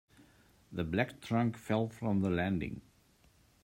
[0.71, 2.81] The black trunk fell from the landing.